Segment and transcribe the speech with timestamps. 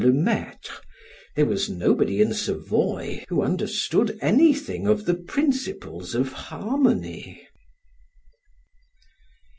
[0.01, 0.73] le Maitre,
[1.35, 7.47] there was nobody in Savoy who understood anything of the principles of harmony.